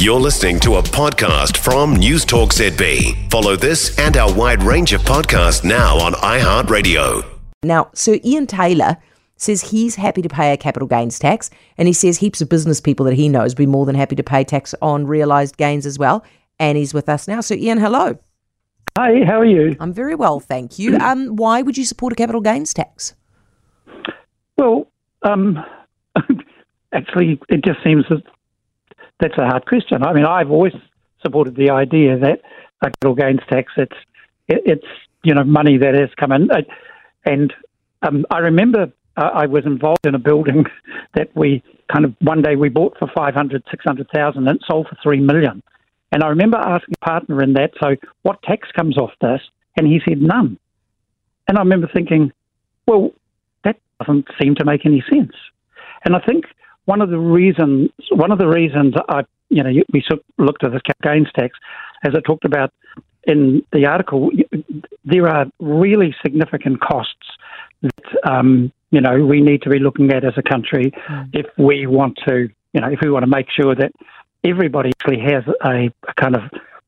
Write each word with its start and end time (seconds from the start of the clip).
You're 0.00 0.18
listening 0.18 0.58
to 0.60 0.76
a 0.76 0.82
podcast 0.82 1.58
from 1.58 1.94
News 1.94 2.24
Talk 2.24 2.54
ZB. 2.54 3.30
Follow 3.30 3.54
this 3.54 3.98
and 3.98 4.16
our 4.16 4.32
wide 4.32 4.62
range 4.62 4.94
of 4.94 5.02
podcasts 5.02 5.62
now 5.62 5.98
on 5.98 6.14
iHeartRadio. 6.14 7.22
Now, 7.62 7.90
Sir 7.92 8.18
Ian 8.24 8.46
Taylor 8.46 8.96
says 9.36 9.60
he's 9.60 9.96
happy 9.96 10.22
to 10.22 10.28
pay 10.30 10.54
a 10.54 10.56
capital 10.56 10.88
gains 10.88 11.18
tax, 11.18 11.50
and 11.76 11.86
he 11.86 11.92
says 11.92 12.16
heaps 12.16 12.40
of 12.40 12.48
business 12.48 12.80
people 12.80 13.04
that 13.04 13.14
he 13.14 13.28
knows 13.28 13.54
be 13.54 13.66
more 13.66 13.84
than 13.84 13.94
happy 13.94 14.16
to 14.16 14.22
pay 14.22 14.42
tax 14.42 14.74
on 14.80 15.06
realised 15.06 15.58
gains 15.58 15.84
as 15.84 15.98
well. 15.98 16.24
And 16.58 16.78
he's 16.78 16.94
with 16.94 17.10
us 17.10 17.28
now. 17.28 17.42
So, 17.42 17.54
Ian, 17.54 17.76
hello. 17.76 18.18
Hi, 18.96 19.22
how 19.26 19.38
are 19.38 19.44
you? 19.44 19.76
I'm 19.80 19.92
very 19.92 20.14
well, 20.14 20.40
thank 20.40 20.78
you. 20.78 20.96
Um, 21.02 21.36
why 21.36 21.60
would 21.60 21.76
you 21.76 21.84
support 21.84 22.14
a 22.14 22.16
capital 22.16 22.40
gains 22.40 22.72
tax? 22.72 23.14
Well, 24.56 24.90
um, 25.24 25.62
actually, 26.94 27.38
it 27.50 27.62
just 27.62 27.84
seems 27.84 28.06
that 28.08 28.22
that's 29.20 29.38
a 29.38 29.46
hard 29.46 29.66
question. 29.66 30.02
I 30.02 30.12
mean, 30.12 30.24
I've 30.24 30.50
always 30.50 30.74
supported 31.22 31.56
the 31.56 31.70
idea 31.70 32.18
that 32.18 32.40
a 32.82 32.86
capital 32.86 33.14
gains 33.14 33.40
tax 33.48 33.72
it's 33.76 33.96
it, 34.48 34.62
it's 34.64 34.86
you 35.22 35.34
know 35.34 35.44
money 35.44 35.78
that 35.78 35.94
has 35.94 36.10
come 36.18 36.32
in, 36.32 36.48
and 37.24 37.52
um, 38.02 38.24
I 38.30 38.38
remember 38.38 38.92
uh, 39.16 39.30
I 39.34 39.46
was 39.46 39.66
involved 39.66 40.06
in 40.06 40.14
a 40.14 40.18
building 40.18 40.64
that 41.14 41.28
we 41.34 41.62
kind 41.92 42.04
of 42.04 42.14
one 42.20 42.42
day 42.42 42.56
we 42.56 42.68
bought 42.68 42.96
for 42.98 43.08
500, 43.14 43.64
600,000 43.70 44.48
and 44.48 44.56
it 44.56 44.62
sold 44.68 44.88
for 44.88 44.96
3 45.02 45.20
million. 45.20 45.62
And 46.12 46.24
I 46.24 46.28
remember 46.28 46.56
asking 46.56 46.94
a 47.00 47.04
partner 47.04 47.42
in 47.42 47.52
that, 47.54 47.72
so 47.82 47.96
what 48.22 48.42
tax 48.42 48.68
comes 48.76 48.98
off 48.98 49.10
this? 49.20 49.40
And 49.76 49.86
he 49.86 50.00
said 50.06 50.20
none. 50.20 50.58
And 51.46 51.56
I 51.56 51.60
remember 51.60 51.88
thinking, 51.92 52.32
well, 52.86 53.12
that 53.64 53.76
doesn't 54.00 54.26
seem 54.40 54.54
to 54.56 54.64
make 54.64 54.84
any 54.84 55.04
sense. 55.08 55.32
And 56.04 56.16
I 56.16 56.20
think 56.20 56.46
one 56.90 57.00
of 57.00 57.10
the 57.10 57.20
reasons, 57.20 57.90
one 58.10 58.32
of 58.32 58.38
the 58.38 58.48
reasons 58.48 58.94
I, 59.08 59.20
you 59.48 59.62
know, 59.62 59.70
we 59.92 60.02
looked 60.38 60.64
at 60.64 60.72
the 60.72 60.80
gains 61.04 61.28
tax, 61.38 61.56
as 62.02 62.14
I 62.16 62.20
talked 62.20 62.44
about 62.44 62.72
in 63.24 63.64
the 63.72 63.86
article, 63.86 64.30
there 65.04 65.28
are 65.28 65.46
really 65.60 66.12
significant 66.20 66.80
costs 66.80 67.28
that 67.82 68.04
um, 68.24 68.72
you 68.90 69.00
know 69.00 69.24
we 69.24 69.40
need 69.40 69.62
to 69.62 69.70
be 69.70 69.78
looking 69.78 70.10
at 70.12 70.24
as 70.24 70.36
a 70.36 70.42
country 70.42 70.92
mm. 71.08 71.30
if 71.32 71.46
we 71.56 71.86
want 71.86 72.18
to, 72.26 72.48
you 72.72 72.80
know, 72.80 72.88
if 72.88 72.98
we 73.02 73.08
want 73.08 73.22
to 73.22 73.30
make 73.30 73.48
sure 73.50 73.74
that 73.76 73.92
everybody 74.42 74.90
actually 74.96 75.20
has 75.20 75.44
a, 75.64 75.76
a 76.08 76.14
kind 76.20 76.34
of 76.34 76.42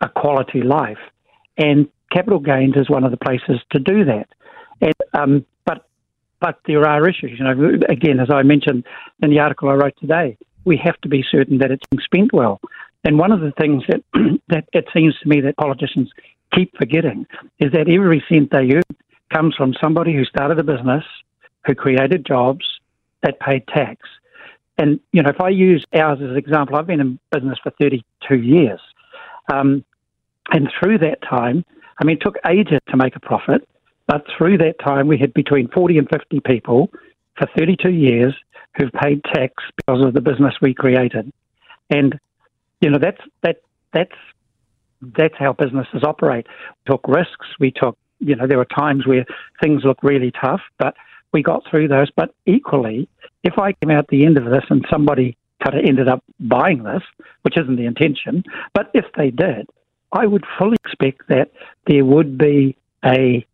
a 0.00 0.08
quality 0.08 0.62
life, 0.62 1.02
and 1.56 1.88
capital 2.10 2.40
gains 2.40 2.74
is 2.76 2.90
one 2.90 3.04
of 3.04 3.12
the 3.12 3.22
places 3.28 3.60
to 3.70 3.78
do 3.78 4.04
that. 4.04 4.28
And 4.80 4.94
um, 5.12 5.46
but 6.44 6.60
there 6.66 6.86
are 6.86 7.08
issues. 7.08 7.38
You 7.38 7.44
know, 7.44 7.78
again, 7.88 8.20
as 8.20 8.28
I 8.30 8.42
mentioned 8.42 8.84
in 9.22 9.30
the 9.30 9.38
article 9.38 9.70
I 9.70 9.76
wrote 9.76 9.94
today, 9.98 10.36
we 10.66 10.76
have 10.76 11.00
to 11.00 11.08
be 11.08 11.24
certain 11.30 11.56
that 11.58 11.70
it's 11.70 11.86
being 11.90 12.02
spent 12.04 12.34
well. 12.34 12.60
And 13.02 13.18
one 13.18 13.32
of 13.32 13.40
the 13.40 13.52
things 13.58 13.82
that 13.88 14.02
that 14.48 14.66
it 14.74 14.84
seems 14.94 15.14
to 15.22 15.28
me 15.28 15.40
that 15.40 15.56
politicians 15.56 16.10
keep 16.54 16.76
forgetting 16.76 17.26
is 17.60 17.72
that 17.72 17.88
every 17.88 18.22
cent 18.30 18.50
they 18.50 18.74
earn 18.74 18.82
comes 19.32 19.54
from 19.56 19.72
somebody 19.82 20.12
who 20.12 20.26
started 20.26 20.58
a 20.58 20.62
business, 20.62 21.02
who 21.66 21.74
created 21.74 22.26
jobs, 22.26 22.66
that 23.22 23.40
paid 23.40 23.66
tax. 23.68 24.02
And 24.76 25.00
you 25.12 25.22
know, 25.22 25.30
if 25.30 25.40
I 25.40 25.48
use 25.48 25.82
ours 25.94 26.18
as 26.22 26.28
an 26.28 26.36
example, 26.36 26.76
I've 26.76 26.86
been 26.86 27.00
in 27.00 27.18
business 27.32 27.58
for 27.62 27.70
32 27.80 28.36
years, 28.36 28.80
um, 29.50 29.82
and 30.50 30.70
through 30.78 30.98
that 30.98 31.22
time, 31.22 31.64
I 31.98 32.04
mean, 32.04 32.18
it 32.18 32.22
took 32.22 32.36
ages 32.46 32.80
to 32.90 32.98
make 32.98 33.16
a 33.16 33.20
profit. 33.20 33.66
But 34.06 34.24
through 34.36 34.58
that 34.58 34.78
time, 34.84 35.08
we 35.08 35.18
had 35.18 35.32
between 35.34 35.68
40 35.68 35.98
and 35.98 36.08
50 36.08 36.40
people 36.40 36.90
for 37.38 37.48
32 37.56 37.90
years 37.90 38.34
who've 38.76 38.92
paid 38.92 39.22
tax 39.24 39.54
because 39.76 40.04
of 40.04 40.14
the 40.14 40.20
business 40.20 40.54
we 40.60 40.74
created. 40.74 41.32
And, 41.90 42.18
you 42.80 42.90
know, 42.90 42.98
that's, 42.98 43.20
that, 43.42 43.62
that's, 43.92 44.14
that's 45.00 45.34
how 45.38 45.52
businesses 45.52 46.02
operate. 46.02 46.46
We 46.86 46.92
took 46.92 47.06
risks. 47.08 47.46
We 47.58 47.70
took, 47.70 47.96
you 48.18 48.36
know, 48.36 48.46
there 48.46 48.58
were 48.58 48.66
times 48.66 49.06
where 49.06 49.24
things 49.62 49.82
looked 49.84 50.02
really 50.02 50.32
tough, 50.32 50.60
but 50.78 50.94
we 51.32 51.42
got 51.42 51.62
through 51.70 51.88
those. 51.88 52.10
But 52.10 52.34
equally, 52.46 53.08
if 53.42 53.58
I 53.58 53.72
came 53.72 53.90
out 53.90 54.08
the 54.08 54.26
end 54.26 54.36
of 54.36 54.44
this 54.44 54.64
and 54.70 54.84
somebody 54.90 55.36
kind 55.64 55.78
of 55.78 55.84
ended 55.84 56.08
up 56.08 56.22
buying 56.40 56.82
this, 56.82 57.02
which 57.42 57.56
isn't 57.56 57.76
the 57.76 57.86
intention, 57.86 58.44
but 58.74 58.90
if 58.92 59.04
they 59.16 59.30
did, 59.30 59.68
I 60.12 60.26
would 60.26 60.44
fully 60.58 60.76
expect 60.84 61.28
that 61.28 61.50
there 61.86 62.04
would 62.04 62.38
be 62.38 62.76
a 63.04 63.44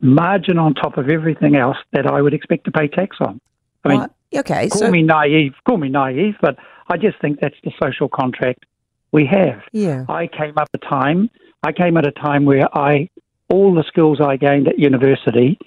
margin 0.00 0.58
on 0.58 0.74
top 0.74 0.96
of 0.98 1.08
everything 1.08 1.56
else 1.56 1.76
that 1.92 2.06
I 2.06 2.22
would 2.22 2.34
expect 2.34 2.64
to 2.64 2.70
pay 2.70 2.88
tax 2.88 3.16
on. 3.20 3.40
I 3.84 3.88
mean, 3.88 4.06
okay, 4.34 4.68
call 4.68 4.80
so 4.80 4.90
me 4.90 5.02
naive, 5.02 5.54
call 5.66 5.78
me 5.78 5.88
naive, 5.88 6.34
but 6.40 6.56
I 6.88 6.96
just 6.96 7.20
think 7.20 7.40
that's 7.40 7.56
the 7.64 7.72
social 7.82 8.08
contract 8.08 8.64
we 9.12 9.26
have. 9.26 9.62
Yeah. 9.72 10.04
I 10.08 10.26
came 10.26 10.56
up 10.56 10.68
a 10.74 10.78
time. 10.78 11.30
I 11.62 11.72
came 11.72 11.96
at 11.96 12.06
a 12.06 12.12
time 12.12 12.44
where 12.44 12.66
I 12.76 13.08
all 13.48 13.74
the 13.74 13.84
skills 13.84 14.20
I 14.20 14.36
gained 14.36 14.68
at 14.68 14.78
university 14.78 15.58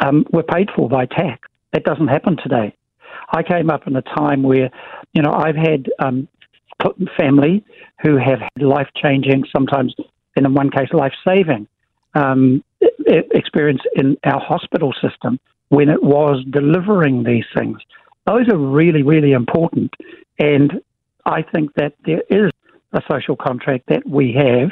um, 0.00 0.24
were 0.32 0.42
paid 0.42 0.70
for 0.74 0.88
by 0.88 1.06
tax. 1.06 1.48
That 1.72 1.84
doesn't 1.84 2.08
happen 2.08 2.36
today. 2.36 2.74
I 3.30 3.42
came 3.42 3.68
up 3.68 3.86
in 3.86 3.94
a 3.94 4.02
time 4.02 4.42
where, 4.42 4.70
you 5.12 5.20
know, 5.20 5.32
I've 5.32 5.56
had 5.56 5.90
um, 5.98 6.28
family 7.18 7.64
who 8.00 8.16
have 8.16 8.40
had 8.40 8.62
life 8.62 8.88
changing, 8.96 9.44
sometimes 9.54 9.94
and 10.36 10.46
in 10.46 10.54
one 10.54 10.70
case 10.70 10.88
life 10.92 11.12
saving 11.26 11.66
um, 12.14 12.62
experience 13.06 13.82
in 13.96 14.16
our 14.24 14.40
hospital 14.40 14.92
system 15.00 15.38
when 15.68 15.88
it 15.88 16.02
was 16.02 16.44
delivering 16.50 17.24
these 17.24 17.44
things. 17.56 17.78
Those 18.26 18.48
are 18.48 18.58
really, 18.58 19.02
really 19.02 19.32
important. 19.32 19.94
And 20.38 20.80
I 21.26 21.42
think 21.42 21.74
that 21.74 21.94
there 22.04 22.22
is 22.30 22.50
a 22.92 23.00
social 23.10 23.36
contract 23.36 23.84
that 23.88 24.08
we 24.08 24.32
have 24.32 24.70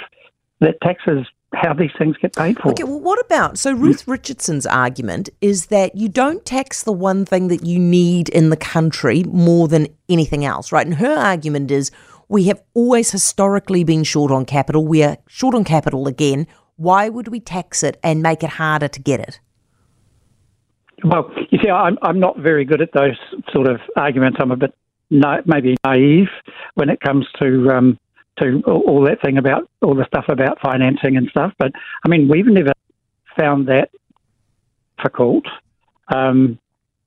that 0.61 0.81
taxes 0.83 1.27
how 1.55 1.73
these 1.73 1.91
things 1.99 2.17
get 2.19 2.35
paid 2.35 2.59
for. 2.59 2.71
Okay, 2.71 2.83
well, 2.83 3.01
what 3.01 3.25
about 3.25 3.59
so 3.59 3.73
Ruth 3.73 4.07
Richardson's 4.07 4.67
argument 4.67 5.31
is 5.41 5.67
that 5.67 5.95
you 5.95 6.09
don't 6.09 6.45
tax 6.45 6.83
the 6.83 6.93
one 6.93 7.25
thing 7.25 7.49
that 7.49 7.65
you 7.65 7.79
need 7.79 8.29
in 8.31 8.51
the 8.51 8.57
country 8.57 9.23
more 9.25 9.69
than 9.69 9.87
anything 10.09 10.45
else, 10.45 10.73
right? 10.73 10.87
And 10.87 10.97
her 10.97 11.17
argument 11.17 11.71
is 11.71 11.91
we 12.29 12.45
have 12.45 12.63
always 12.75 13.11
historically 13.11 13.85
been 13.85 14.05
short 14.05 14.33
on 14.33 14.45
capital. 14.45 14.85
We 14.85 15.03
are 15.03 15.17
short 15.29 15.55
on 15.55 15.65
capital 15.65 16.09
again. 16.09 16.47
Why 16.77 17.09
would 17.09 17.29
we 17.29 17.41
tax 17.41 17.83
it 17.83 17.99
and 18.03 18.23
make 18.23 18.43
it 18.43 18.51
harder 18.51 18.89
to 18.89 19.01
get 19.01 19.21
it? 19.21 19.41
Well, 21.05 21.31
you 21.51 21.59
see, 21.63 21.71
I'm, 21.71 21.99
I'm 22.03 22.21
not 22.21 22.39
very 22.39 22.65
good 22.65 22.81
at 22.81 22.93
those 22.93 23.19
sort 23.53 23.69
of 23.69 23.81
arguments. 23.97 24.39
I'm 24.41 24.51
a 24.51 24.57
bit 24.57 24.75
na- 25.11 25.43
maybe 25.45 25.77
naive 25.85 26.29
when 26.75 26.89
it 26.89 27.01
comes 27.01 27.27
to 27.41 27.71
um, 27.71 27.99
to 28.41 28.63
all, 28.67 29.03
that 29.05 29.23
thing 29.23 29.39
about 29.39 29.69
all 29.81 29.95
the 29.95 30.05
stuff 30.07 30.27
about 30.29 30.61
financing 30.61 31.17
and 31.17 31.29
stuff. 31.31 31.53
But 31.59 31.73
I 32.05 32.09
mean, 32.09 32.29
we've 32.29 32.47
never 32.47 32.73
found 33.39 33.69
that 33.69 33.91
difficult. 34.99 35.45
Um, 36.15 36.59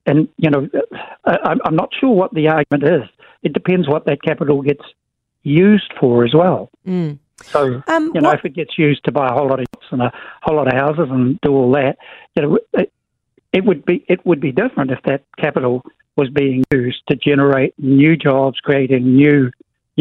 and 0.05 0.27
you 0.37 0.49
know, 0.49 0.67
I, 1.25 1.55
I'm 1.63 1.75
not 1.75 1.89
sure 1.99 2.09
what 2.09 2.33
the 2.33 2.47
argument 2.47 2.83
is. 2.83 3.09
It 3.43 3.53
depends 3.53 3.87
what 3.87 4.05
that 4.05 4.21
capital 4.21 4.61
gets 4.61 4.83
used 5.43 5.93
for 5.99 6.25
as 6.25 6.33
well. 6.33 6.69
Mm. 6.87 7.19
So 7.43 7.81
um, 7.87 8.11
you 8.13 8.21
know, 8.21 8.29
what... 8.29 8.39
if 8.39 8.45
it 8.45 8.53
gets 8.55 8.77
used 8.77 9.03
to 9.05 9.11
buy 9.11 9.27
a 9.27 9.33
whole 9.33 9.47
lot 9.47 9.59
of 9.59 9.65
and 9.91 10.01
a 10.01 10.11
whole 10.41 10.57
lot 10.57 10.67
of 10.67 10.73
houses 10.73 11.07
and 11.09 11.39
do 11.41 11.51
all 11.51 11.71
that, 11.71 11.97
you 12.35 12.43
know, 12.43 12.59
it, 12.73 12.91
it 13.53 13.65
would 13.65 13.85
be 13.85 14.05
it 14.07 14.25
would 14.25 14.39
be 14.39 14.51
different 14.51 14.91
if 14.91 14.99
that 15.05 15.23
capital 15.37 15.83
was 16.15 16.29
being 16.29 16.63
used 16.71 17.01
to 17.07 17.15
generate 17.15 17.73
new 17.79 18.15
jobs, 18.15 18.59
creating 18.59 19.15
new 19.15 19.51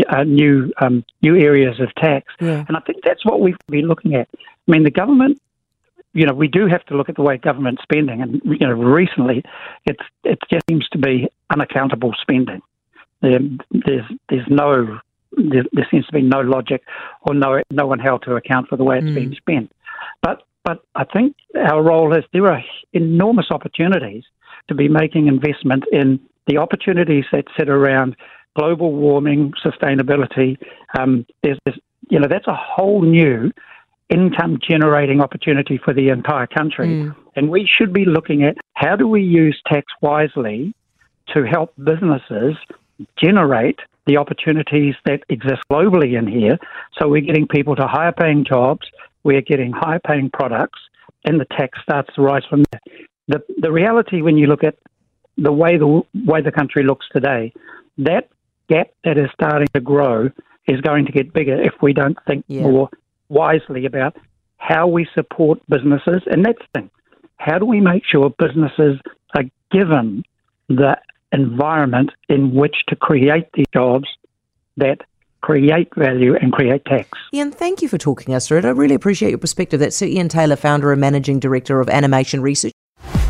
uh, 0.09 0.25
new 0.25 0.73
um, 0.81 1.05
new 1.23 1.37
areas 1.37 1.81
of 1.81 1.95
tax. 1.95 2.33
Yeah. 2.41 2.65
And 2.69 2.77
I 2.77 2.81
think 2.81 2.99
that's 3.05 3.25
what 3.25 3.41
we've 3.41 3.57
been 3.69 3.87
looking 3.87 4.15
at. 4.15 4.29
I 4.35 4.71
mean, 4.71 4.85
the 4.85 4.91
government. 4.91 5.41
You 6.15 6.27
know, 6.27 6.33
we 6.33 6.49
do 6.49 6.67
have 6.67 6.85
to 6.87 6.97
look 6.97 7.11
at 7.11 7.17
the 7.17 7.23
way 7.23 7.37
government 7.37 7.79
spending, 7.83 8.23
and 8.23 8.41
you 8.43 8.67
know, 8.67 8.73
recently, 8.73 9.45
it's 9.85 10.03
it 10.25 10.39
just 10.51 10.65
seems 10.69 10.89
to 10.89 10.99
be 10.99 11.29
unaccountable 11.51 12.13
spending. 12.21 12.61
There, 13.21 13.39
there's 13.71 14.05
there's 14.29 14.47
no 14.49 15.01
there, 15.37 15.65
there, 15.73 15.87
seems 15.91 16.07
to 16.07 16.13
be 16.13 16.23
no 16.23 16.41
logic 16.41 16.83
or 17.23 17.35
no 17.35 17.63
no 17.71 17.87
one 17.87 17.99
held 17.99 18.23
to 18.23 18.35
account 18.35 18.69
for 18.69 18.77
the 18.77 18.85
way 18.85 18.99
it's 18.99 19.07
mm. 19.07 19.15
being 19.15 19.35
spent. 19.35 19.73
But 20.23 20.43
but 20.65 20.83
I 20.95 21.05
think 21.05 21.37
our 21.57 21.83
role 21.83 22.17
is 22.17 22.25
there 22.33 22.47
are 22.47 22.63
enormous 22.93 23.47
opportunities 23.51 24.25
to 24.69 24.75
be 24.75 24.89
making 24.89 25.27
investment 25.27 25.85
in 25.93 26.21
the 26.47 26.59
opportunities 26.59 27.25
that 27.33 27.45
sit 27.59 27.69
around 27.69 28.17
global 28.59 28.93
warming, 28.93 29.53
sustainability. 29.65 30.59
Um, 30.99 31.27
there's, 31.43 31.59
there's, 31.65 31.79
you 32.11 32.19
know, 32.19 32.27
that's 32.29 32.47
a 32.47 32.55
whole 32.55 33.03
new 33.03 33.51
income 34.09 34.59
generating 34.67 35.21
opportunity 35.21 35.79
for 35.83 35.93
the 35.93 36.09
entire 36.09 36.47
country. 36.47 36.89
Mm. 36.89 37.17
And 37.37 37.51
we 37.51 37.69
should 37.71 37.93
be 37.93 38.05
looking 38.05 38.43
at 38.43 38.57
how 38.75 38.97
do 38.97 39.07
we 39.07 39.23
use 39.23 39.61
tax 39.67 39.87
wisely 40.01 40.75
to 41.35 41.45
help 41.45 41.73
businesses 41.83 42.57
generate 43.23 43.79
the 44.09 44.17
opportunities 44.17 44.95
that 45.05 45.21
exist 45.29 45.63
globally 45.71 46.19
in 46.19 46.27
here. 46.27 46.59
So 46.99 47.09
we're 47.09 47.21
getting 47.21 47.47
people 47.47 47.77
to 47.77 47.87
higher 47.87 48.13
paying 48.13 48.45
jobs, 48.45 48.87
we're 49.23 49.43
getting 49.43 49.71
higher 49.71 50.01
paying 50.05 50.31
products, 50.31 50.81
and 51.25 51.39
the 51.39 51.45
tax 51.45 51.79
starts 51.83 52.13
to 52.17 52.23
rise 52.23 52.43
from 52.51 52.65
there. 52.73 52.81
The, 53.29 53.43
the 53.59 53.71
reality, 53.71 54.23
when 54.23 54.37
you 54.39 54.47
look 54.47 54.65
at 54.65 54.77
the 55.37 55.53
way 55.53 55.77
the 55.77 56.03
way 56.27 56.41
the 56.41 56.51
country 56.51 56.83
looks 56.83 57.07
today, 57.13 57.53
that 57.99 58.29
gap 58.69 58.89
that 59.05 59.19
is 59.19 59.29
starting 59.35 59.69
to 59.75 59.81
grow 59.81 60.31
is 60.67 60.81
going 60.81 61.07
to 61.07 61.13
get 61.13 61.33
bigger 61.33 61.61
if 61.61 61.75
we 61.83 61.93
don't 61.93 62.19
think 62.27 62.45
Yeah. 62.49 62.63
more 62.63 62.89
wisely 63.29 63.85
about 63.87 64.17
how 64.57 64.87
we 64.89 65.07
support 65.15 65.61
businesses. 65.69 66.23
And 66.27 66.45
that's 66.45 66.59
the 66.59 66.81
thing. 66.81 66.91
How 67.37 67.59
do 67.59 67.67
we 67.67 67.81
make 67.81 68.03
sure 68.05 68.31
businesses 68.39 68.99
are 69.37 69.45
given 69.71 70.25
the 70.69 70.97
environment 71.33 72.11
in 72.29 72.55
which 72.55 72.77
to 72.89 72.97
create 72.97 73.49
the 73.55 73.65
jobs 73.73 74.09
that 74.77 74.99
create 75.41 75.89
value 75.97 76.35
and 76.37 76.53
create 76.53 76.85
tax? 76.85 77.09
Ian, 77.33 77.51
thank 77.53 77.83
you 77.83 77.89
for 77.89 77.99
talking 77.99 78.35
us 78.35 78.49
through 78.49 78.59
it. 78.59 78.65
I 78.65 78.71
really 78.71 78.95
appreciate 78.95 79.31
your 79.31 79.39
perspective. 79.39 79.81
That's 79.81 79.97
Sir 79.97 80.07
Ian 80.07 80.29
Taylor, 80.29 80.57
founder 80.57 80.93
and 80.93 81.01
managing 81.01 81.41
director 81.41 81.81
of 81.81 81.89
Animation 81.89 82.43
Research. 82.43 82.73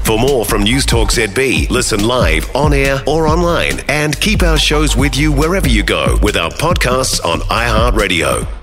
For 0.05 0.19
more 0.19 0.47
from 0.47 0.63
News 0.63 0.87
Talk 0.87 1.11
ZB, 1.11 1.69
listen 1.69 2.03
live, 2.07 2.55
on 2.57 2.73
air, 2.73 2.99
or 3.07 3.27
online, 3.27 3.81
and 3.89 4.19
keep 4.19 4.43
our 4.43 4.57
shows 4.57 4.97
with 4.97 5.15
you 5.15 5.31
wherever 5.33 5.69
you 5.69 5.83
go 5.83 6.19
with 6.23 6.37
our 6.37 6.51
podcasts 6.51 7.23
on 7.23 7.41
iHeartRadio. 7.41 8.58